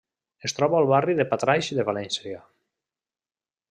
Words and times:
Es 0.47 0.55
troba 0.59 0.77
al 0.77 0.87
barri 0.93 1.15
de 1.21 1.27
Patraix 1.35 1.71
de 1.81 1.87
València. 1.93 2.43